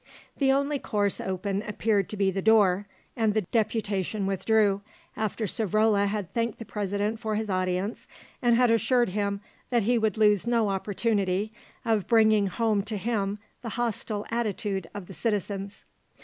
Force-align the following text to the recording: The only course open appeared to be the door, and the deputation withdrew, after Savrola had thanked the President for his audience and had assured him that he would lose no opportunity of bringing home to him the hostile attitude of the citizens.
The 0.37 0.51
only 0.51 0.79
course 0.79 1.21
open 1.21 1.61
appeared 1.61 2.09
to 2.09 2.17
be 2.17 2.31
the 2.31 2.41
door, 2.41 2.87
and 3.15 3.35
the 3.35 3.41
deputation 3.51 4.25
withdrew, 4.25 4.81
after 5.15 5.45
Savrola 5.45 6.07
had 6.07 6.33
thanked 6.33 6.57
the 6.57 6.65
President 6.65 7.19
for 7.19 7.35
his 7.35 7.51
audience 7.51 8.07
and 8.41 8.55
had 8.55 8.71
assured 8.71 9.09
him 9.09 9.41
that 9.69 9.83
he 9.83 9.99
would 9.99 10.17
lose 10.17 10.47
no 10.47 10.69
opportunity 10.69 11.53
of 11.85 12.07
bringing 12.07 12.47
home 12.47 12.81
to 12.81 12.97
him 12.97 13.37
the 13.61 13.69
hostile 13.77 14.25
attitude 14.31 14.89
of 14.95 15.05
the 15.05 15.13
citizens. 15.13 15.85